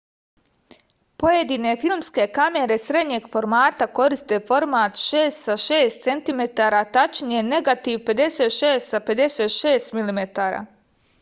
pojedine 1.23 1.73
filmske 1.81 2.23
kamere 2.37 2.77
srednjeg 2.85 3.27
formata 3.35 3.87
koriste 3.99 4.39
format 4.47 4.97
6 5.01 5.45
sa 5.49 5.57
6 5.65 5.99
cm 6.07 6.41
tačnije 6.97 7.43
negativ 7.51 8.03
56 8.09 8.83
sa 8.95 9.03
56 9.11 9.99
mm 9.99 10.67